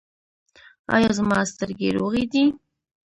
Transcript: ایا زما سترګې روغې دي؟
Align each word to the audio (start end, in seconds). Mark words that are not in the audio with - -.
ایا 0.95 1.09
زما 1.17 1.39
سترګې 1.51 1.89
روغې 1.97 2.23
دي؟ 2.31 2.43